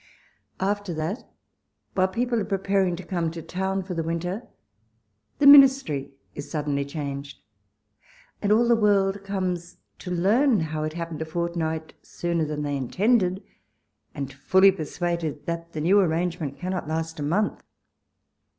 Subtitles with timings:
[0.59, 1.29] After that,
[1.93, 4.47] while people are preparing to come to town for the winter,
[5.37, 7.43] the Ministry is suddenly changed,
[8.41, 12.63] and all the world comes to learn how it happened, a fort night sooner than
[12.63, 13.43] they intended;
[14.15, 17.61] and fully per suaded that the new arrangement cannot last a month.